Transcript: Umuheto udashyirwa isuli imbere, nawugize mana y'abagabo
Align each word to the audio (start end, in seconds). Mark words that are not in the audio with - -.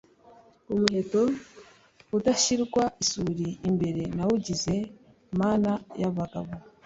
Umuheto 0.73 1.21
udashyirwa 2.17 2.83
isuli 3.03 3.47
imbere, 3.69 4.01
nawugize 4.17 4.75
mana 5.39 5.71
y'abagabo 6.01 6.51